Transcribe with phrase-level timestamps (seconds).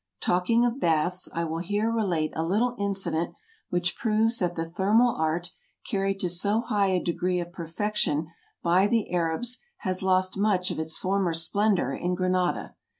[0.21, 3.35] Talking of baths, I will here relate a little incident
[3.69, 5.51] which proves that the thermal art,
[5.87, 8.25] carried to so high a degree of perfection
[8.63, 12.73] by the Arabs, has lost much of its former splen dor in Granada.